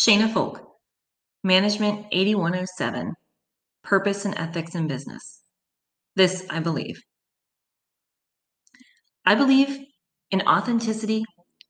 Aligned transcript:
Shana 0.00 0.32
Folk, 0.32 0.62
Management 1.44 2.06
8107, 2.10 3.12
Purpose 3.84 4.24
and 4.24 4.34
Ethics 4.38 4.74
in 4.74 4.86
Business. 4.86 5.42
This 6.16 6.46
I 6.48 6.60
believe. 6.60 7.02
I 9.26 9.34
believe 9.34 9.78
in 10.30 10.40
authenticity, 10.48 11.26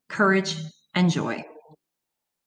courage, 0.09 0.55
and 0.95 1.11
joy. 1.11 1.43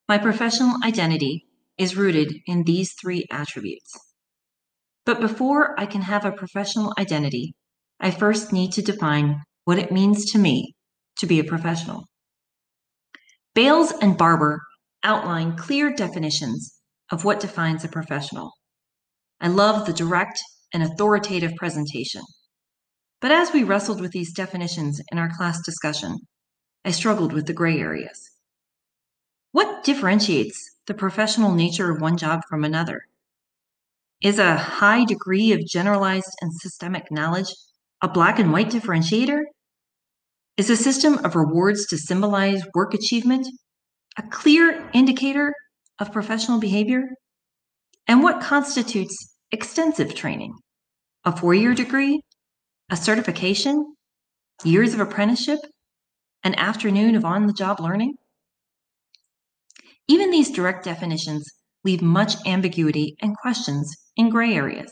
My 0.07 0.17
professional 0.17 0.77
identity 0.85 1.47
is 1.77 1.97
rooted 1.97 2.31
in 2.47 2.63
these 2.63 2.93
three 2.93 3.25
attributes. 3.29 3.91
But 5.05 5.19
before 5.19 5.77
I 5.77 5.85
can 5.85 6.03
have 6.03 6.23
a 6.23 6.31
professional 6.31 6.93
identity, 6.97 7.55
I 7.99 8.11
first 8.11 8.53
need 8.53 8.71
to 8.71 8.81
define 8.81 9.41
what 9.65 9.79
it 9.79 9.91
means 9.91 10.31
to 10.31 10.37
me 10.37 10.75
to 11.17 11.25
be 11.25 11.41
a 11.41 11.43
professional. 11.43 12.05
Bayles 13.53 13.91
and 14.01 14.17
Barber 14.17 14.61
outline 15.03 15.55
clear 15.57 15.93
definitions 15.93 16.79
of 17.11 17.25
what 17.25 17.39
defines 17.39 17.83
a 17.83 17.89
professional. 17.89 18.53
I 19.41 19.47
love 19.47 19.85
the 19.85 19.93
direct 19.93 20.41
and 20.73 20.81
authoritative 20.83 21.55
presentation. 21.55 22.23
But 23.21 23.31
as 23.31 23.53
we 23.53 23.63
wrestled 23.63 24.01
with 24.01 24.11
these 24.11 24.33
definitions 24.33 25.01
in 25.11 25.17
our 25.17 25.29
class 25.35 25.61
discussion, 25.61 26.17
I 26.85 26.91
struggled 26.91 27.33
with 27.33 27.45
the 27.45 27.53
gray 27.53 27.79
areas. 27.79 28.31
What 29.51 29.83
differentiates 29.83 30.77
the 30.87 30.93
professional 30.93 31.53
nature 31.53 31.91
of 31.91 32.01
one 32.01 32.17
job 32.17 32.41
from 32.49 32.63
another? 32.63 33.03
Is 34.21 34.39
a 34.39 34.55
high 34.55 35.05
degree 35.05 35.51
of 35.51 35.65
generalized 35.65 36.33
and 36.41 36.53
systemic 36.53 37.11
knowledge 37.11 37.53
a 38.01 38.09
black 38.09 38.39
and 38.39 38.51
white 38.51 38.69
differentiator? 38.69 39.43
Is 40.57 40.69
a 40.69 40.75
system 40.75 41.23
of 41.23 41.35
rewards 41.35 41.85
to 41.87 41.97
symbolize 41.97 42.63
work 42.73 42.93
achievement 42.93 43.47
a 44.17 44.23
clear 44.23 44.89
indicator 44.93 45.53
of 45.99 46.11
professional 46.11 46.59
behavior? 46.59 47.03
And 48.07 48.21
what 48.21 48.41
constitutes 48.41 49.35
extensive 49.51 50.13
training? 50.13 50.53
A 51.25 51.35
four 51.35 51.53
year 51.53 51.73
degree? 51.73 52.21
A 52.89 52.97
certification? 52.97 53.95
Years 54.63 54.93
of 54.93 54.99
apprenticeship? 54.99 55.59
An 56.43 56.55
afternoon 56.55 57.15
of 57.15 57.25
on 57.25 57.47
the 57.47 57.53
job 57.53 57.79
learning? 57.79 58.15
Even 60.07 60.31
these 60.31 60.51
direct 60.51 60.83
definitions 60.83 61.45
leave 61.83 62.01
much 62.01 62.35
ambiguity 62.45 63.15
and 63.21 63.37
questions 63.37 63.95
in 64.17 64.29
gray 64.29 64.53
areas. 64.53 64.91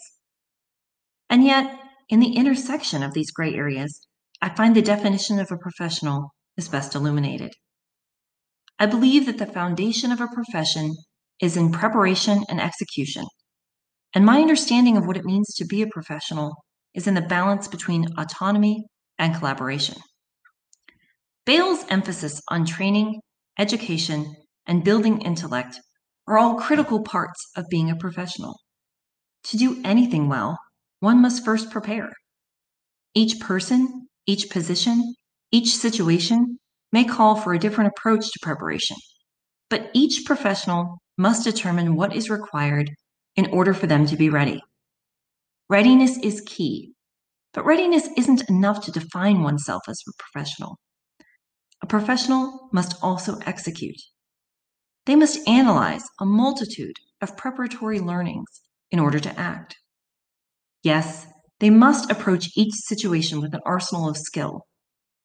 And 1.30 1.44
yet, 1.44 1.80
in 2.10 2.20
the 2.20 2.36
intersection 2.36 3.04
of 3.04 3.14
these 3.14 3.32
gray 3.32 3.54
areas, 3.54 4.08
I 4.42 4.50
find 4.50 4.76
the 4.76 4.82
definition 4.82 5.40
of 5.40 5.52
a 5.52 5.58
professional 5.58 6.34
is 6.58 6.68
best 6.68 6.96
illuminated. 6.96 7.52
I 8.82 8.88
believe 8.88 9.28
that 9.28 9.38
the 9.38 9.46
foundation 9.46 10.12
of 10.12 10.22
a 10.22 10.28
profession 10.34 10.96
is 11.40 11.56
in 11.56 11.72
preparation 11.72 12.44
and 12.50 12.60
execution. 12.60 13.26
And 14.16 14.26
my 14.26 14.42
understanding 14.42 14.98
of 14.98 15.06
what 15.06 15.18
it 15.18 15.24
means 15.24 15.54
to 15.54 15.66
be 15.66 15.84
a 15.84 15.88
professional 15.88 16.56
is 16.96 17.06
in 17.06 17.14
the 17.14 17.22
balance 17.22 17.68
between 17.68 18.08
autonomy 18.18 18.86
and 19.20 19.36
collaboration. 19.36 19.98
Bayles' 21.46 21.86
emphasis 21.92 22.42
on 22.50 22.66
training, 22.66 23.22
education, 23.60 24.34
and 24.66 24.84
building 24.84 25.22
intellect 25.22 25.80
are 26.28 26.40
all 26.40 26.56
critical 26.56 27.04
parts 27.04 27.52
of 27.56 27.70
being 27.70 27.92
a 27.92 27.96
professional. 27.96 28.56
To 29.44 29.58
do 29.58 29.80
anything 29.84 30.28
well, 30.28 30.58
one 31.02 31.22
must 31.22 31.46
first 31.46 31.70
prepare. 31.70 32.10
Each 33.14 33.40
person, 33.40 34.08
each 34.26 34.50
position, 34.50 35.14
each 35.52 35.76
situation 35.76 36.58
may 36.92 37.04
call 37.04 37.36
for 37.36 37.54
a 37.54 37.60
different 37.60 37.92
approach 37.96 38.32
to 38.32 38.40
preparation, 38.42 38.98
but 39.70 39.90
each 39.94 40.26
professional 40.26 40.98
must 41.18 41.44
determine 41.44 41.96
what 41.96 42.16
is 42.16 42.30
required 42.30 42.90
in 43.36 43.48
order 43.48 43.74
for 43.74 43.88
them 43.88 44.06
to 44.08 44.18
be 44.18 44.30
ready. 44.30 44.62
Readiness 45.70 46.18
is 46.18 46.42
key, 46.46 46.94
but 47.54 47.66
readiness 47.66 48.10
isn't 48.18 48.50
enough 48.50 48.84
to 48.86 48.92
define 48.92 49.42
oneself 49.42 49.84
as 49.88 50.02
a 50.08 50.12
professional. 50.22 50.78
A 51.82 51.88
professional 51.88 52.70
must 52.74 53.02
also 53.02 53.40
execute. 53.46 54.00
They 55.06 55.16
must 55.16 55.48
analyze 55.48 56.04
a 56.20 56.26
multitude 56.26 56.96
of 57.22 57.38
preparatory 57.38 58.00
learnings 58.00 58.62
in 58.92 59.00
order 59.00 59.20
to 59.20 59.40
act. 59.40 59.76
Yes, 60.84 61.28
they 61.60 61.70
must 61.70 62.12
approach 62.12 62.50
each 62.56 62.74
situation 62.74 63.42
with 63.42 63.54
an 63.54 63.62
arsenal 63.66 64.10
of 64.10 64.18
skill, 64.18 64.66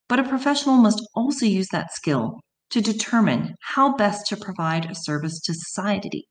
but 0.09 0.19
a 0.19 0.25
professional 0.25 0.77
must 0.77 1.07
also 1.15 1.47
use 1.47 1.69
that 1.69 1.93
skill 1.93 2.41
to 2.71 2.81
determine 2.81 3.55
how 3.63 3.97
best 3.97 4.27
to 4.27 4.37
provide 4.37 4.91
a 4.91 4.95
service 4.95 5.41
to 5.41 5.55
society. 5.55 6.29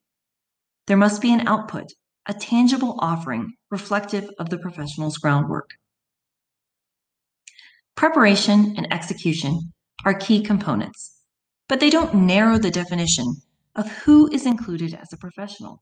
There 0.87 0.97
must 0.97 1.21
be 1.21 1.33
an 1.33 1.47
output, 1.47 1.85
a 2.27 2.33
tangible 2.33 2.97
offering 2.99 3.53
reflective 3.71 4.29
of 4.39 4.49
the 4.49 4.57
professional's 4.57 5.17
groundwork. 5.17 5.71
Preparation 7.95 8.73
and 8.77 8.91
execution 8.91 9.73
are 10.03 10.13
key 10.13 10.43
components, 10.43 11.21
but 11.67 11.79
they 11.79 11.89
don't 11.89 12.13
narrow 12.13 12.57
the 12.57 12.71
definition 12.71 13.25
of 13.75 13.89
who 13.89 14.29
is 14.31 14.45
included 14.45 14.93
as 14.93 15.11
a 15.13 15.17
professional. 15.17 15.81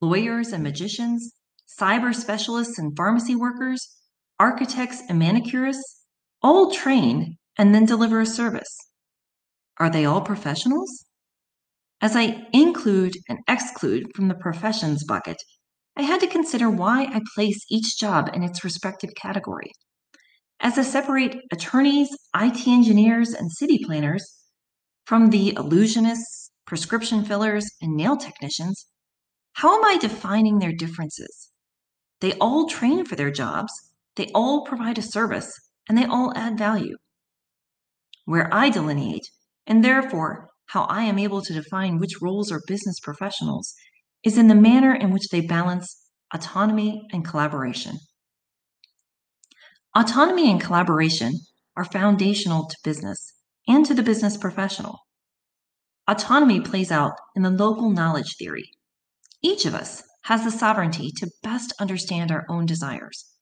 Lawyers 0.00 0.52
and 0.52 0.62
magicians, 0.62 1.32
cyber 1.80 2.14
specialists 2.14 2.78
and 2.78 2.96
pharmacy 2.96 3.34
workers, 3.34 3.96
architects 4.38 5.02
and 5.08 5.20
manicurists 5.20 5.97
all 6.42 6.70
train 6.70 7.36
and 7.56 7.74
then 7.74 7.84
deliver 7.84 8.20
a 8.20 8.26
service. 8.26 8.76
Are 9.78 9.90
they 9.90 10.04
all 10.04 10.20
professionals? 10.20 11.04
As 12.00 12.14
I 12.14 12.46
include 12.52 13.16
and 13.28 13.38
exclude 13.48 14.06
from 14.14 14.28
the 14.28 14.34
professions 14.34 15.04
bucket, 15.04 15.36
I 15.96 16.02
had 16.02 16.20
to 16.20 16.28
consider 16.28 16.70
why 16.70 17.04
I 17.04 17.20
place 17.34 17.64
each 17.68 17.98
job 17.98 18.30
in 18.32 18.44
its 18.44 18.62
respective 18.62 19.10
category. 19.20 19.72
As 20.60 20.78
I 20.78 20.82
separate 20.82 21.36
attorneys, 21.52 22.08
IT 22.36 22.66
engineers, 22.68 23.32
and 23.32 23.50
city 23.50 23.80
planners 23.84 24.24
from 25.06 25.30
the 25.30 25.52
illusionists, 25.52 26.50
prescription 26.66 27.24
fillers, 27.24 27.68
and 27.80 27.96
nail 27.96 28.16
technicians, 28.16 28.86
how 29.54 29.76
am 29.76 29.84
I 29.84 29.98
defining 29.98 30.58
their 30.58 30.72
differences? 30.72 31.50
They 32.20 32.34
all 32.34 32.68
train 32.68 33.04
for 33.04 33.16
their 33.16 33.30
jobs, 33.30 33.72
they 34.14 34.30
all 34.34 34.64
provide 34.64 34.98
a 34.98 35.02
service, 35.02 35.52
and 35.88 35.96
they 35.96 36.04
all 36.04 36.32
add 36.36 36.58
value. 36.58 36.96
Where 38.24 38.52
I 38.52 38.68
delineate, 38.68 39.26
and 39.66 39.82
therefore 39.82 40.48
how 40.66 40.84
I 40.84 41.04
am 41.04 41.18
able 41.18 41.40
to 41.42 41.54
define 41.54 41.98
which 41.98 42.20
roles 42.20 42.52
are 42.52 42.60
business 42.66 43.00
professionals, 43.00 43.74
is 44.22 44.36
in 44.36 44.48
the 44.48 44.54
manner 44.54 44.94
in 44.94 45.10
which 45.10 45.28
they 45.30 45.40
balance 45.40 46.04
autonomy 46.34 47.06
and 47.12 47.24
collaboration. 47.24 47.98
Autonomy 49.96 50.50
and 50.50 50.60
collaboration 50.60 51.32
are 51.76 51.84
foundational 51.84 52.66
to 52.66 52.76
business 52.84 53.32
and 53.66 53.86
to 53.86 53.94
the 53.94 54.02
business 54.02 54.36
professional. 54.36 54.98
Autonomy 56.06 56.60
plays 56.60 56.90
out 56.90 57.12
in 57.34 57.42
the 57.42 57.50
local 57.50 57.90
knowledge 57.90 58.36
theory. 58.38 58.70
Each 59.42 59.64
of 59.64 59.74
us 59.74 60.02
has 60.24 60.44
the 60.44 60.50
sovereignty 60.50 61.10
to 61.16 61.30
best 61.42 61.72
understand 61.80 62.30
our 62.30 62.44
own 62.48 62.66
desires. 62.66 63.32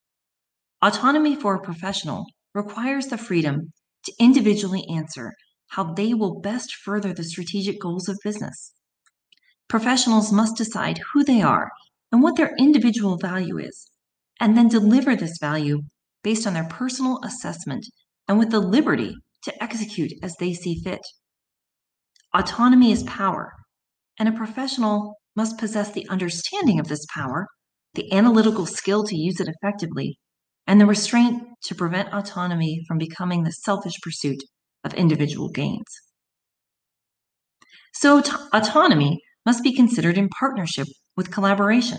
Autonomy 0.83 1.35
for 1.35 1.55
a 1.55 1.61
professional 1.61 2.27
requires 2.57 3.09
the 3.09 3.19
freedom 3.19 3.73
to 4.05 4.13
individually 4.19 4.83
answer 4.89 5.35
how 5.69 5.93
they 5.93 6.15
will 6.15 6.41
best 6.41 6.75
further 6.75 7.13
the 7.13 7.23
strategic 7.23 7.79
goals 7.81 8.09
of 8.09 8.19
business. 8.25 8.73
Professionals 9.69 10.33
must 10.33 10.57
decide 10.57 11.01
who 11.13 11.23
they 11.23 11.43
are 11.43 11.71
and 12.11 12.23
what 12.23 12.37
their 12.37 12.55
individual 12.59 13.19
value 13.19 13.59
is, 13.59 13.91
and 14.41 14.57
then 14.57 14.69
deliver 14.69 15.15
this 15.15 15.39
value 15.39 15.83
based 16.23 16.47
on 16.47 16.55
their 16.55 16.69
personal 16.69 17.21
assessment 17.23 17.85
and 18.27 18.39
with 18.39 18.51
the 18.51 18.61
liberty 18.61 19.15
to 19.43 19.63
execute 19.63 20.13
as 20.23 20.35
they 20.37 20.55
see 20.55 20.81
fit. 20.83 21.03
Autonomy 22.35 22.91
is 22.91 23.03
power, 23.03 23.53
and 24.19 24.29
a 24.29 24.33
professional 24.33 25.17
must 25.35 25.59
possess 25.59 25.93
the 25.93 26.09
understanding 26.09 26.81
of 26.81 26.89
this 26.89 27.05
power, 27.13 27.47
the 27.95 28.11
analytical 28.13 28.67
skill 28.67 29.05
to 29.05 29.17
use 29.17 29.41
it 29.41 29.49
effectively, 29.49 30.19
and 30.67 30.81
the 30.81 30.87
restraint 30.87 31.43
to 31.65 31.75
prevent 31.75 32.13
autonomy 32.13 32.85
from 32.87 32.99
becoming 32.99 33.43
the 33.45 33.53
selfish 33.53 33.95
pursuit 34.03 34.43
of 34.85 34.95
individual 34.95 35.49
gains. 35.49 35.87
So, 37.95 38.23
autonomy 38.53 39.21
must 39.45 39.63
be 39.63 39.75
considered 39.75 40.19
in 40.19 40.29
partnership 40.29 40.89
with 41.17 41.31
collaboration. 41.31 41.99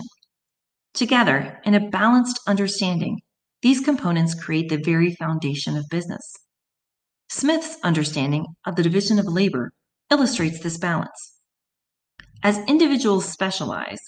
Together, 0.94 1.60
in 1.64 1.74
a 1.74 1.88
balanced 1.88 2.40
understanding, 2.46 3.18
these 3.62 3.80
components 3.80 4.34
create 4.34 4.68
the 4.68 4.82
very 4.84 5.14
foundation 5.14 5.76
of 5.76 5.84
business. 5.90 6.32
Smith's 7.28 7.76
understanding 7.82 8.46
of 8.66 8.76
the 8.76 8.82
division 8.82 9.18
of 9.18 9.26
labor 9.26 9.70
illustrates 10.10 10.60
this 10.60 10.78
balance. 10.78 11.40
As 12.42 12.58
individuals 12.68 13.24
specialize, 13.24 13.98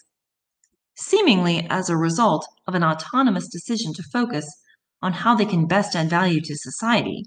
seemingly 1.01 1.67
as 1.71 1.89
a 1.89 1.97
result 1.97 2.47
of 2.67 2.75
an 2.75 2.85
autonomous 2.85 3.49
decision 3.49 3.95
to 3.95 4.03
focus 4.13 4.47
on 5.03 5.13
how 5.13 5.35
they 5.35 5.47
can 5.47 5.67
best 5.67 5.97
add 5.97 6.11
value 6.11 6.41
to 6.43 6.55
society. 6.55 7.25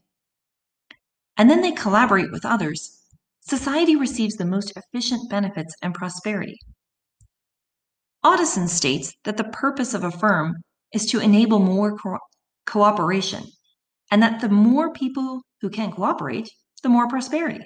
And 1.35 1.49
then 1.49 1.61
they 1.61 1.71
collaborate 1.71 2.31
with 2.31 2.45
others, 2.45 3.01
society 3.41 3.95
receives 3.95 4.35
the 4.35 4.45
most 4.45 4.71
efficient 4.75 5.29
benefits 5.29 5.73
and 5.81 5.93
prosperity. 5.93 6.59
Audison 8.23 8.67
states 8.67 9.13
that 9.23 9.37
the 9.37 9.43
purpose 9.43 9.93
of 9.93 10.03
a 10.03 10.11
firm 10.11 10.53
is 10.93 11.07
to 11.07 11.19
enable 11.19 11.59
more 11.59 11.97
co- 11.97 12.19
cooperation, 12.67 13.43
and 14.11 14.21
that 14.21 14.39
the 14.39 14.49
more 14.49 14.93
people 14.93 15.41
who 15.61 15.69
can 15.69 15.91
cooperate, 15.91 16.47
the 16.83 16.89
more 16.89 17.07
prosperity. 17.07 17.65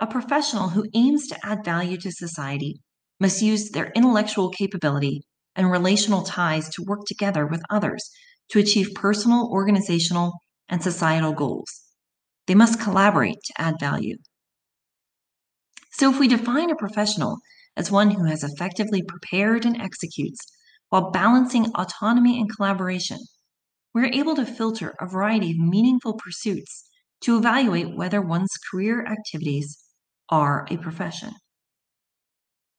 A 0.00 0.06
professional 0.06 0.70
who 0.70 0.88
aims 0.94 1.28
to 1.28 1.38
add 1.46 1.64
value 1.64 1.96
to 1.98 2.10
society 2.10 2.80
must 3.24 3.40
use 3.40 3.70
their 3.70 3.90
intellectual 3.96 4.50
capability 4.50 5.22
and 5.56 5.70
relational 5.70 6.24
ties 6.24 6.68
to 6.68 6.82
work 6.82 7.06
together 7.06 7.46
with 7.46 7.62
others 7.70 8.10
to 8.50 8.58
achieve 8.58 8.94
personal, 8.94 9.48
organizational, 9.50 10.34
and 10.68 10.82
societal 10.82 11.32
goals. 11.32 11.70
They 12.46 12.54
must 12.54 12.78
collaborate 12.78 13.38
to 13.46 13.54
add 13.56 13.76
value. 13.80 14.18
So, 15.90 16.10
if 16.10 16.20
we 16.20 16.28
define 16.28 16.70
a 16.70 16.76
professional 16.76 17.38
as 17.78 17.90
one 17.90 18.10
who 18.10 18.24
has 18.26 18.44
effectively 18.44 19.02
prepared 19.02 19.64
and 19.64 19.80
executes 19.80 20.40
while 20.90 21.10
balancing 21.10 21.72
autonomy 21.74 22.38
and 22.38 22.54
collaboration, 22.54 23.20
we're 23.94 24.12
able 24.12 24.36
to 24.36 24.44
filter 24.44 24.94
a 25.00 25.06
variety 25.06 25.52
of 25.52 25.56
meaningful 25.56 26.18
pursuits 26.18 26.90
to 27.22 27.38
evaluate 27.38 27.96
whether 27.96 28.20
one's 28.20 28.58
career 28.70 29.06
activities 29.06 29.78
are 30.28 30.66
a 30.68 30.76
profession. 30.76 31.32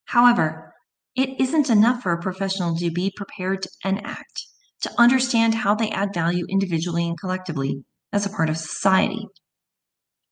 However, 0.05 0.73
it 1.15 1.39
isn't 1.39 1.69
enough 1.69 2.03
for 2.03 2.11
a 2.11 2.21
professional 2.21 2.75
to 2.77 2.91
be 2.91 3.11
prepared 3.15 3.65
and 3.83 4.05
act, 4.05 4.45
to 4.81 4.91
understand 4.97 5.55
how 5.55 5.75
they 5.75 5.89
add 5.89 6.13
value 6.13 6.45
individually 6.49 7.07
and 7.07 7.19
collectively 7.19 7.83
as 8.11 8.25
a 8.25 8.29
part 8.29 8.49
of 8.49 8.57
society. 8.57 9.27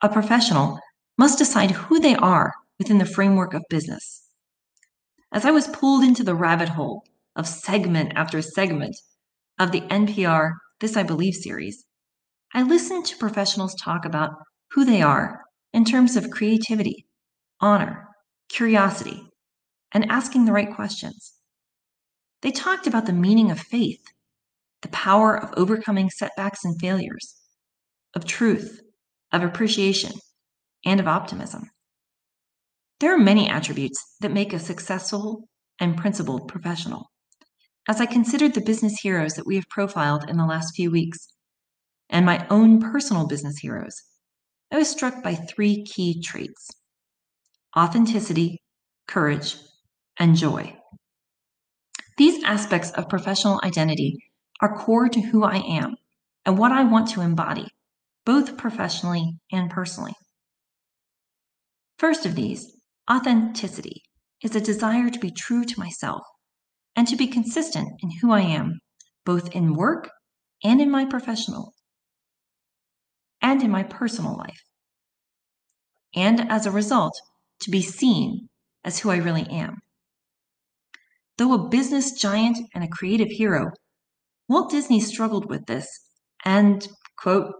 A 0.02 0.10
professional 0.10 0.80
must 1.18 1.38
decide 1.38 1.72
who 1.72 2.00
they 2.00 2.16
are 2.16 2.54
within 2.78 2.98
the 2.98 3.06
framework 3.06 3.54
of 3.54 3.64
business. 3.70 4.28
As 5.32 5.46
I 5.46 5.52
was 5.52 5.68
pulled 5.68 6.04
into 6.04 6.24
the 6.24 6.36
rabbit 6.36 6.70
hole 6.70 7.04
of 7.36 7.48
segment 7.48 8.14
after 8.16 8.42
segment 8.42 8.96
of 9.60 9.72
the 9.72 9.82
NPR 9.82 10.52
This 10.80 10.98
I 10.98 11.04
Believe 11.04 11.34
series, 11.34 11.86
I 12.54 12.62
listened 12.62 13.06
to 13.06 13.18
professionals 13.18 13.74
talk 13.76 14.06
about 14.06 14.32
who 14.72 14.86
they 14.86 15.02
are 15.02 15.42
in 15.74 15.86
terms 15.86 16.16
of 16.16 16.30
creativity, 16.30 17.08
honor, 17.60 18.08
curiosity, 18.50 19.24
and 19.94 20.10
asking 20.10 20.46
the 20.46 20.52
right 20.52 20.74
questions. 20.74 21.34
They 22.42 22.52
talked 22.52 22.88
about 22.88 23.06
the 23.06 23.14
meaning 23.14 23.52
of 23.52 23.60
faith, 23.60 24.04
the 24.82 24.90
power 24.90 25.38
of 25.38 25.54
overcoming 25.56 26.10
setbacks 26.10 26.66
and 26.66 26.80
failures, 26.80 27.36
of 28.16 28.26
truth, 28.26 28.82
of 29.32 29.44
appreciation, 29.44 30.12
and 30.86 31.00
of 31.00 31.08
optimism. 31.08 31.70
There 33.00 33.14
are 33.14 33.18
many 33.18 33.50
attributes 33.50 34.04
that 34.22 34.32
make 34.32 34.54
a 34.54 34.60
successful 34.60 35.48
and 35.80 35.98
principled 35.98 36.48
professional. 36.48 37.10
As 37.88 38.00
I 38.00 38.06
considered 38.06 38.54
the 38.54 38.62
business 38.62 39.00
heroes 39.02 39.34
that 39.34 39.46
we 39.46 39.56
have 39.56 39.68
profiled 39.70 40.30
in 40.30 40.38
the 40.38 40.46
last 40.46 40.76
few 40.76 40.92
weeks, 40.92 41.28
and 42.10 42.26
my 42.26 42.46
own 42.50 42.80
personal 42.80 43.28
business 43.28 43.58
heroes, 43.58 43.96
I 44.72 44.78
was 44.78 44.90
struck 44.90 45.24
by 45.24 45.36
three 45.36 45.84
key 45.84 46.22
traits 46.22 46.70
authenticity, 47.76 48.62
courage, 49.08 49.58
and 50.20 50.36
joy. 50.36 50.78
These 52.18 52.44
aspects 52.44 52.92
of 52.92 53.10
professional 53.10 53.60
identity 53.64 54.18
are 54.62 54.78
core 54.78 55.10
to 55.10 55.22
who 55.22 55.44
I 55.44 55.58
am 55.58 55.96
and 56.46 56.58
what 56.58 56.72
I 56.72 56.84
want 56.84 57.10
to 57.10 57.22
embody, 57.22 57.68
both 58.26 58.58
professionally 58.58 59.34
and 59.52 59.70
personally. 59.70 60.14
First 61.98 62.26
of 62.26 62.36
these, 62.36 62.76
authenticity 63.10 64.04
is 64.44 64.56
a 64.56 64.62
desire 64.62 65.10
to 65.10 65.20
be 65.20 65.32
true 65.32 65.64
to 65.66 65.80
myself 65.80 66.22
and 66.96 67.08
to 67.08 67.16
be 67.16 67.28
consistent 67.28 67.90
in 68.02 68.10
who 68.22 68.32
I 68.32 68.42
am, 68.42 68.80
both 69.26 69.50
in 69.56 69.74
work 69.74 70.10
and 70.64 70.82
in 70.82 70.92
my 70.92 71.06
professional 71.06 71.74
and 73.42 73.62
in 73.62 73.72
my 73.72 73.84
personal 73.84 74.38
life. 74.38 74.62
And 76.16 76.52
as 76.52 76.66
a 76.66 76.72
result, 76.72 77.20
to 77.62 77.72
be 77.72 77.82
seen 77.82 78.50
as 78.84 79.00
who 79.00 79.10
I 79.10 79.18
really 79.18 79.48
am. 79.50 79.83
Though 81.38 81.54
a 81.54 81.70
business 81.70 82.12
giant 82.12 82.58
and 82.76 82.84
a 82.84 82.88
creative 82.88 83.30
hero, 83.30 83.72
Walt 84.48 84.70
Disney 84.70 85.00
struggled 85.00 85.50
with 85.50 85.66
this 85.66 85.88
and, 86.46 86.88
quote, 87.18 87.52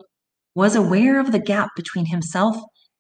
was 0.56 0.76
aware 0.76 1.20
of 1.20 1.32
the 1.32 1.40
gap 1.40 1.70
between 1.76 2.06
himself 2.08 2.56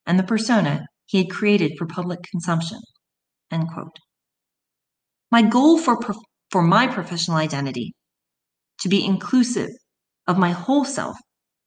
and 0.05 0.17
the 0.17 0.23
persona 0.23 0.85
he 1.05 1.19
had 1.19 1.29
created 1.29 1.73
for 1.77 1.85
public 1.85 2.19
consumption, 2.23 2.79
end 3.51 3.67
quote. 3.71 3.97
My 5.31 5.41
goal 5.43 5.77
for, 5.77 5.99
for 6.49 6.61
my 6.61 6.87
professional 6.87 7.37
identity, 7.37 7.93
to 8.81 8.89
be 8.89 9.05
inclusive 9.05 9.69
of 10.27 10.37
my 10.37 10.51
whole 10.51 10.85
self 10.85 11.17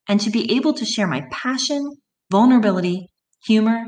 and 0.08 0.20
to 0.20 0.30
be 0.30 0.56
able 0.56 0.72
to 0.74 0.84
share 0.84 1.06
my 1.06 1.22
passion, 1.30 1.88
vulnerability, 2.30 3.06
humor, 3.44 3.84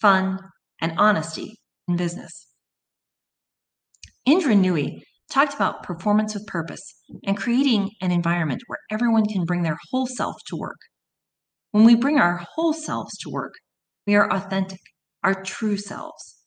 fun, 0.00 0.38
and 0.80 0.92
honesty 0.98 1.56
in 1.88 1.96
business. 1.96 2.49
Indra 4.26 4.54
Nooyi 4.54 5.00
talked 5.30 5.54
about 5.54 5.82
performance 5.82 6.34
with 6.34 6.46
purpose 6.46 6.82
and 7.24 7.36
creating 7.36 7.90
an 8.02 8.10
environment 8.10 8.62
where 8.66 8.78
everyone 8.90 9.24
can 9.26 9.44
bring 9.44 9.62
their 9.62 9.78
whole 9.90 10.06
self 10.06 10.36
to 10.48 10.56
work. 10.56 10.78
When 11.70 11.84
we 11.84 11.94
bring 11.94 12.18
our 12.18 12.44
whole 12.54 12.72
selves 12.72 13.16
to 13.18 13.30
work, 13.30 13.54
we 14.06 14.14
are 14.16 14.30
authentic, 14.30 14.80
our 15.22 15.42
true 15.42 15.76
selves. 15.76 16.44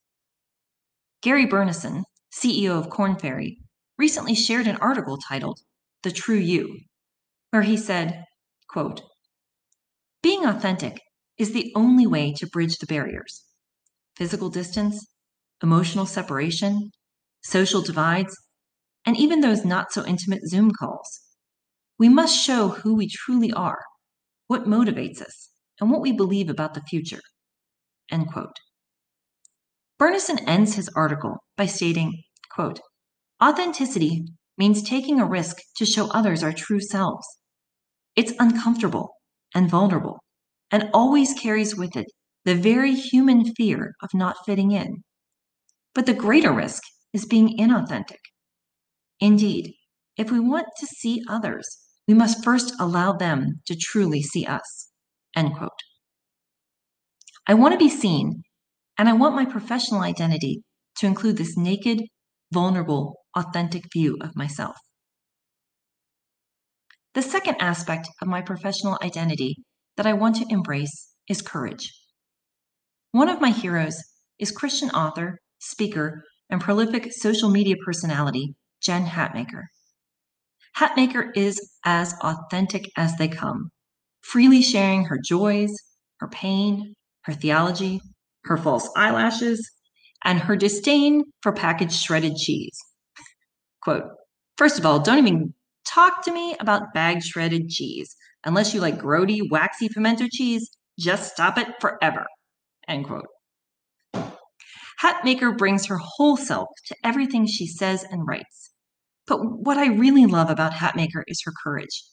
Gary 1.22 1.48
Burnison, 1.48 2.04
CEO 2.34 2.78
of 2.78 2.90
Korn 2.90 3.18
Ferry, 3.18 3.58
recently 3.98 4.36
shared 4.36 4.68
an 4.68 4.78
article 4.78 5.18
titled 5.18 5.60
The 6.04 6.12
True 6.12 6.36
You, 6.36 6.80
where 7.52 7.62
he 7.62 7.78
said, 7.78 8.25
quote, 8.68 9.02
Being 10.22 10.46
authentic 10.46 11.00
is 11.38 11.54
the 11.54 11.72
only 11.75 12.06
way 12.06 12.34
to 12.34 12.48
bridge 12.48 12.78
the 12.78 12.86
barriers 12.86 13.46
physical 14.16 14.50
distance, 14.50 15.08
emotional 15.64 16.06
separation, 16.06 16.92
social 17.44 17.81
divides, 17.81 18.36
and 19.06 19.18
even 19.18 19.42
those 19.42 19.66
not 19.66 19.92
so 19.92 20.06
intimate 20.06 20.48
Zoom 20.48 20.72
calls. 20.72 21.22
We 22.00 22.10
must 22.10 22.44
show 22.44 22.69
who 22.69 22.95
we 22.95 23.07
truly 23.07 23.51
are, 23.54 23.80
what 24.48 24.66
motivates 24.66 25.22
us, 25.22 25.50
and 25.80 25.92
what 25.92 26.01
we 26.01 26.12
believe 26.12 26.50
about 26.50 26.74
the 26.74 26.81
future. 26.81 27.22
End 28.10 28.28
quote. 28.31 28.57
Burnison 30.00 30.39
ends 30.48 30.75
his 30.75 30.89
article 30.96 31.38
by 31.58 31.65
stating, 31.65 32.24
quote, 32.51 32.79
Authenticity 33.44 34.25
means 34.58 34.82
taking 34.82 35.20
a 35.20 35.25
risk 35.25 35.58
to 35.77 35.86
show 35.86 36.08
others 36.12 36.44
our 36.44 36.53
true 36.53 36.79
selves. 36.79 37.25
It's 38.15 38.34
uncomfortable 38.39 39.10
and 39.56 39.70
vulnerable, 39.70 40.20
and 40.72 40.89
always 40.94 41.34
carries 41.34 41.75
with 41.75 41.96
it 41.96 42.08
the 42.46 42.56
very 42.56 42.94
human 42.94 43.53
fear 43.56 43.94
of 44.01 44.13
not 44.13 44.36
fitting 44.46 44.72
in. 44.72 45.03
But 45.94 46.06
the 46.06 46.13
greater 46.13 46.51
risk 46.51 46.84
is 47.13 47.25
being 47.25 47.58
inauthentic. 47.58 48.17
Indeed, 49.20 49.74
if 50.17 50.32
we 50.32 50.39
want 50.39 50.67
to 50.79 50.86
see 50.86 51.24
others, 51.29 51.65
we 52.08 52.13
must 52.13 52.43
first 52.43 52.74
allow 52.79 53.13
them 53.13 53.62
to 53.67 53.75
truly 53.75 54.22
see 54.22 54.46
us. 54.46 54.89
End 55.36 55.55
quote. 55.55 55.70
I 57.48 57.53
want 57.53 57.74
to 57.74 57.77
be 57.77 57.89
seen, 57.89 58.43
and 58.98 59.10
I 59.10 59.13
want 59.13 59.36
my 59.36 59.46
professional 59.46 60.01
identity 60.01 60.63
to 60.98 61.08
include 61.08 61.38
this 61.38 61.58
naked, 61.58 62.01
vulnerable, 62.51 63.15
authentic 63.36 63.84
view 63.91 64.17
of 64.22 64.36
myself. 64.36 64.75
The 67.13 67.22
second 67.22 67.58
aspect 67.60 68.08
of 68.22 68.27
my 68.27 68.41
professional 68.41 68.98
identity 69.03 69.58
that 69.98 70.08
I 70.08 70.13
want 70.13 70.36
to 70.38 70.46
embrace 70.50 71.10
is 71.29 71.41
courage. 71.41 71.91
One 73.12 73.29
of 73.29 73.41
my 73.41 73.51
heroes 73.51 73.98
is 74.39 74.51
Christian 74.51 74.89
author, 74.91 75.39
speaker, 75.60 76.24
and 76.50 76.62
prolific 76.62 77.12
social 77.12 77.50
media 77.50 77.76
personality, 77.86 78.56
Jen 78.82 79.06
Hatmaker. 79.06 79.64
Hatmaker 80.78 81.36
is 81.36 81.72
as 81.86 82.14
authentic 82.22 82.90
as 82.98 83.16
they 83.18 83.28
come, 83.28 83.70
freely 84.22 84.62
sharing 84.62 85.06
her 85.06 85.20
joys, 85.24 85.72
her 86.20 86.28
pain, 86.28 86.94
her 87.24 87.34
theology, 87.34 88.02
her 88.46 88.58
false 88.58 88.90
eyelashes, 88.96 89.70
and 90.24 90.40
her 90.40 90.56
disdain 90.56 91.24
for 91.42 91.52
packaged 91.52 91.94
shredded 91.94 92.36
cheese. 92.36 92.78
Quote, 93.82 94.06
first 94.58 94.80
of 94.80 94.86
all, 94.86 95.00
don't 95.00 95.20
even 95.20 95.54
talk 95.88 96.24
to 96.24 96.32
me 96.32 96.56
about 96.60 96.94
bagged 96.94 97.24
shredded 97.24 97.70
cheese. 97.70 98.16
Unless 98.46 98.74
you 98.74 98.82
like 98.82 98.98
grody, 98.98 99.40
waxy 99.50 99.90
pimento 99.90 100.28
cheese, 100.32 100.70
just 101.00 101.32
stop 101.32 101.58
it 101.58 101.68
forever. 101.80 102.26
End 102.88 103.06
quote. 103.06 103.28
Hatmaker 105.03 105.57
brings 105.57 105.88
her 105.88 106.00
whole 106.01 106.38
self 106.38 106.69
to 106.88 106.95
everything 107.03 107.45
she 107.45 107.67
says 107.67 108.05
and 108.10 108.25
writes. 108.25 108.72
But 109.27 109.39
what 109.39 109.77
I 109.77 109.88
really 109.88 110.25
love 110.25 110.50
about 110.50 110.72
Hatmaker 110.72 111.24
is 111.27 111.41
her 111.43 111.51
courage. 111.63 112.03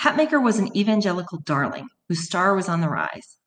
Hatmaker 0.00 0.42
was 0.42 0.58
an 0.58 0.76
evangelical 0.76 1.38
darling 1.44 1.86
whose 2.08 2.24
star 2.24 2.56
was 2.56 2.68
on 2.68 2.80
the 2.80 2.88
rise. 2.88 3.38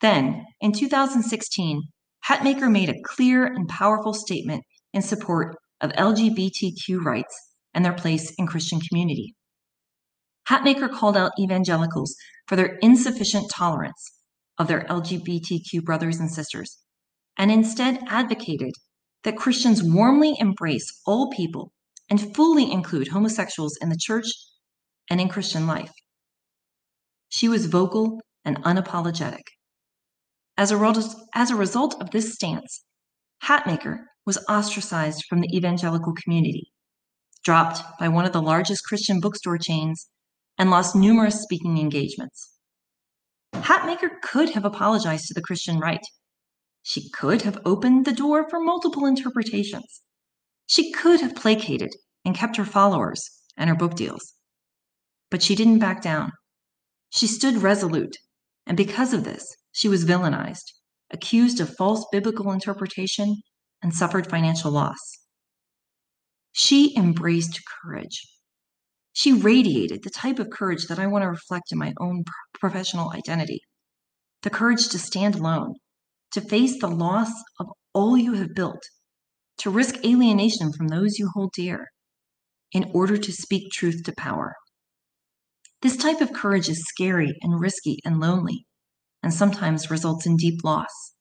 Then, 0.00 0.44
in 0.60 0.72
2016, 0.72 1.82
Hatmaker 2.28 2.70
made 2.70 2.90
a 2.90 3.02
clear 3.04 3.44
and 3.44 3.68
powerful 3.68 4.14
statement 4.14 4.62
in 4.92 5.02
support 5.02 5.56
of 5.80 5.92
LGBTQ 5.92 7.02
rights 7.04 7.34
and 7.74 7.84
their 7.84 7.92
place 7.92 8.32
in 8.38 8.46
Christian 8.46 8.80
community. 8.80 9.34
Hatmaker 10.48 10.90
called 10.90 11.16
out 11.16 11.32
evangelicals 11.40 12.14
for 12.46 12.54
their 12.54 12.76
insufficient 12.82 13.50
tolerance 13.50 14.12
of 14.58 14.68
their 14.68 14.82
LGBTQ 14.82 15.82
brothers 15.82 16.20
and 16.20 16.30
sisters, 16.30 16.83
and 17.38 17.50
instead 17.50 18.00
advocated 18.08 18.72
that 19.24 19.36
Christians 19.36 19.82
warmly 19.82 20.34
embrace 20.38 21.00
all 21.06 21.30
people 21.30 21.72
and 22.10 22.34
fully 22.34 22.70
include 22.70 23.08
homosexuals 23.08 23.76
in 23.80 23.88
the 23.88 23.98
church 24.00 24.26
and 25.10 25.20
in 25.20 25.28
Christian 25.28 25.66
life. 25.66 25.90
She 27.28 27.48
was 27.48 27.66
vocal 27.66 28.20
and 28.44 28.62
unapologetic. 28.62 29.42
As 30.56 30.70
a, 30.70 30.76
result, 30.76 32.00
of 32.00 32.10
this 32.10 32.34
stance, 32.34 32.84
Hatmaker 33.42 33.98
was 34.24 34.38
ostracized 34.48 35.24
from 35.28 35.40
the 35.40 35.48
evangelical 35.54 36.14
community, 36.22 36.70
dropped 37.44 37.82
by 37.98 38.08
one 38.08 38.24
of 38.24 38.32
the 38.32 38.42
largest 38.42 38.84
Christian 38.84 39.20
bookstore 39.20 39.58
chains, 39.58 40.08
and 40.56 40.70
lost 40.70 40.94
numerous 40.94 41.42
speaking 41.42 41.78
engagements. 41.78 42.52
Hatmaker 43.54 44.20
could 44.22 44.50
have 44.50 44.64
apologized 44.64 45.26
to 45.26 45.34
the 45.34 45.42
Christian 45.42 45.80
right. 45.80 46.04
She 46.86 47.08
could 47.08 47.42
have 47.42 47.58
opened 47.64 48.04
the 48.04 48.12
door 48.12 48.46
for 48.48 48.60
multiple 48.60 49.06
interpretations. 49.06 50.02
She 50.66 50.92
could 50.92 51.22
have 51.22 51.34
placated 51.34 51.94
and 52.26 52.36
kept 52.36 52.56
her 52.56 52.64
followers 52.66 53.22
and 53.56 53.70
her 53.70 53.74
book 53.74 53.94
deals. 53.94 54.34
But 55.30 55.42
she 55.42 55.54
didn't 55.54 55.78
back 55.78 56.02
down. 56.02 56.32
She 57.08 57.26
stood 57.26 57.62
resolute, 57.62 58.18
and 58.66 58.76
because 58.76 59.14
of 59.14 59.24
this, 59.24 59.46
she 59.72 59.88
was 59.88 60.04
villainized, 60.04 60.74
accused 61.10 61.58
of 61.58 61.74
false 61.74 62.04
biblical 62.12 62.52
interpretation, 62.52 63.36
and 63.82 63.94
suffered 63.94 64.28
financial 64.28 64.70
loss. 64.70 64.98
She 66.52 66.94
embraced 66.98 67.62
courage. 67.82 68.20
She 69.14 69.32
radiated 69.32 70.02
the 70.02 70.10
type 70.10 70.38
of 70.38 70.50
courage 70.50 70.86
that 70.88 70.98
I 70.98 71.06
want 71.06 71.22
to 71.22 71.28
reflect 71.28 71.72
in 71.72 71.78
my 71.78 71.94
own 71.98 72.24
professional 72.52 73.10
identity 73.12 73.62
the 74.42 74.50
courage 74.50 74.88
to 74.90 74.98
stand 74.98 75.34
alone, 75.34 75.76
to 76.34 76.40
face 76.40 76.80
the 76.80 76.88
loss 76.88 77.30
of 77.60 77.68
all 77.94 78.18
you 78.18 78.34
have 78.34 78.54
built, 78.54 78.82
to 79.56 79.70
risk 79.70 80.04
alienation 80.04 80.72
from 80.72 80.88
those 80.88 81.16
you 81.16 81.30
hold 81.32 81.52
dear, 81.54 81.86
in 82.72 82.90
order 82.92 83.16
to 83.16 83.32
speak 83.32 83.70
truth 83.70 84.02
to 84.04 84.12
power. 84.18 84.54
This 85.80 85.96
type 85.96 86.20
of 86.20 86.32
courage 86.32 86.68
is 86.68 86.84
scary 86.88 87.32
and 87.42 87.60
risky 87.60 87.98
and 88.04 88.18
lonely, 88.18 88.66
and 89.22 89.32
sometimes 89.32 89.92
results 89.92 90.26
in 90.26 90.36
deep 90.36 90.64
loss. 90.64 91.14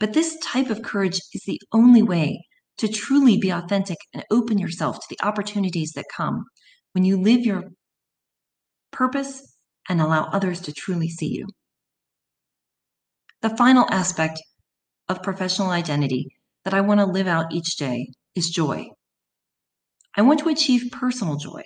But 0.00 0.12
this 0.12 0.36
type 0.42 0.70
of 0.70 0.82
courage 0.82 1.20
is 1.32 1.42
the 1.46 1.60
only 1.72 2.02
way 2.02 2.44
to 2.78 2.88
truly 2.88 3.38
be 3.38 3.50
authentic 3.50 3.98
and 4.12 4.24
open 4.32 4.58
yourself 4.58 4.96
to 4.96 5.06
the 5.08 5.24
opportunities 5.24 5.92
that 5.94 6.04
come 6.14 6.44
when 6.92 7.04
you 7.04 7.16
live 7.16 7.46
your 7.46 7.62
purpose 8.90 9.40
and 9.88 10.00
allow 10.00 10.24
others 10.32 10.60
to 10.62 10.72
truly 10.72 11.08
see 11.08 11.28
you. 11.28 11.46
The 13.42 13.56
final 13.56 13.86
aspect 13.90 14.40
of 15.08 15.22
professional 15.22 15.70
identity 15.70 16.28
that 16.64 16.74
I 16.74 16.80
want 16.80 17.00
to 17.00 17.06
live 17.06 17.26
out 17.26 17.52
each 17.52 17.76
day 17.76 18.08
is 18.34 18.50
joy. 18.50 18.86
I 20.16 20.22
want 20.22 20.40
to 20.40 20.48
achieve 20.48 20.90
personal 20.90 21.36
joy. 21.36 21.62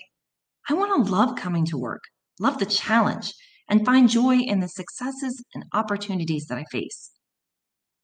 I 0.69 0.75
want 0.75 1.07
to 1.07 1.12
love 1.12 1.37
coming 1.37 1.65
to 1.67 1.79
work, 1.79 2.03
love 2.39 2.59
the 2.59 2.67
challenge, 2.67 3.33
and 3.69 3.87
find 3.87 4.09
joy 4.09 4.39
in 4.39 4.61
the 4.61 4.69
successes 4.69 5.43
and 5.55 5.65
opportunities 5.73 6.47
that 6.47 6.59
I 6.59 6.65
face. 6.73 7.12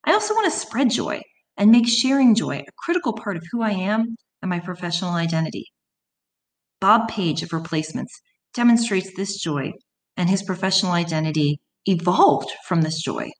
I 0.05 0.13
also 0.13 0.35
want 0.35 0.51
to 0.51 0.59
spread 0.59 0.91
joy 0.91 1.21
and 1.57 1.71
make 1.71 1.89
sharing 1.89 2.35
joy 2.35 2.59
a 2.59 2.73
critical 2.85 3.13
part 3.13 3.37
of 3.37 3.45
who 3.51 3.63
I 3.63 3.73
am 3.73 4.17
and 4.41 4.49
my 4.49 4.61
professional 4.61 5.15
identity. 5.15 5.67
Bob 6.81 7.09
Page 7.09 7.43
of 7.43 7.53
Replacements 7.53 8.21
demonstrates 8.55 9.11
this 9.17 9.41
joy, 9.43 9.73
and 10.17 10.31
his 10.31 10.43
professional 10.43 10.93
identity 10.93 11.59
evolved 11.87 12.51
from 12.69 12.83
this 12.83 13.03
joy. 13.03 13.31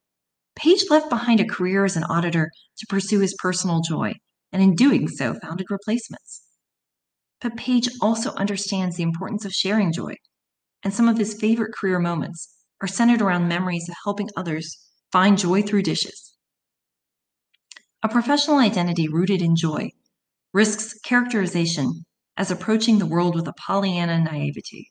Page 0.57 0.85
left 0.89 1.11
behind 1.11 1.41
a 1.41 1.45
career 1.45 1.85
as 1.85 1.97
an 1.97 2.05
auditor 2.05 2.51
to 2.79 2.87
pursue 2.89 3.21
his 3.21 3.37
personal 3.39 3.81
joy, 3.83 4.15
and 4.53 4.63
in 4.63 4.75
doing 4.75 5.07
so, 5.07 5.35
founded 5.35 5.67
Replacements. 5.71 6.43
But 7.41 7.57
Page 7.57 7.89
also 8.01 8.33
understands 8.33 8.97
the 8.97 9.03
importance 9.03 9.45
of 9.45 9.53
sharing 9.53 9.93
joy, 9.93 10.15
and 10.83 10.95
some 10.95 11.09
of 11.09 11.19
his 11.19 11.39
favorite 11.39 11.75
career 11.75 11.99
moments 11.99 12.55
are 12.81 12.89
centered 12.89 13.21
around 13.21 13.49
memories 13.49 13.89
of 13.89 13.95
helping 14.05 14.29
others 14.37 14.79
find 15.13 15.39
joy 15.39 15.63
through 15.63 15.83
dishes. 15.83 16.37
A 18.03 18.09
professional 18.09 18.59
identity 18.59 19.09
rooted 19.09 19.43
in 19.43 19.57
joy 19.57 19.91
risks 20.55 20.99
characterization 21.01 22.05
as 22.37 22.51
approaching 22.51 22.99
the 22.99 23.07
world 23.07 23.35
with 23.35 23.47
a 23.47 23.53
Pollyanna 23.67 24.19
naivety. 24.21 24.91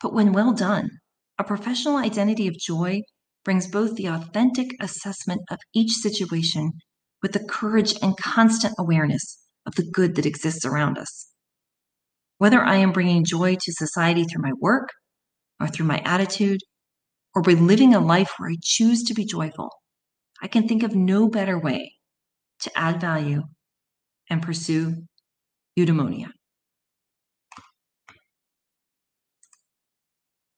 But 0.00 0.12
when 0.12 0.32
well 0.32 0.52
done, 0.52 0.90
a 1.38 1.44
professional 1.44 1.96
identity 1.96 2.48
of 2.48 2.58
joy 2.58 3.02
brings 3.44 3.66
both 3.66 3.96
the 3.96 4.06
authentic 4.06 4.70
assessment 4.80 5.40
of 5.50 5.58
each 5.74 5.92
situation 5.92 6.72
with 7.22 7.32
the 7.32 7.44
courage 7.44 7.94
and 8.02 8.16
constant 8.16 8.74
awareness 8.78 9.38
of 9.66 9.74
the 9.74 9.88
good 9.92 10.16
that 10.16 10.26
exists 10.26 10.64
around 10.64 10.98
us. 10.98 11.28
Whether 12.38 12.62
I 12.62 12.76
am 12.76 12.92
bringing 12.92 13.24
joy 13.24 13.56
to 13.60 13.72
society 13.72 14.24
through 14.24 14.42
my 14.42 14.52
work, 14.60 14.88
or 15.60 15.68
through 15.68 15.86
my 15.86 15.98
attitude, 16.04 16.60
or 17.34 17.42
by 17.42 17.52
living 17.52 17.94
a 17.94 18.00
life 18.00 18.32
where 18.36 18.50
I 18.50 18.56
choose 18.60 19.04
to 19.04 19.14
be 19.14 19.24
joyful, 19.24 19.70
I 20.42 20.48
can 20.48 20.66
think 20.66 20.82
of 20.82 20.94
no 20.96 21.28
better 21.28 21.58
way 21.58 21.92
to 22.60 22.78
add 22.78 23.00
value 23.00 23.42
and 24.28 24.42
pursue 24.42 25.04
eudaimonia. 25.78 26.30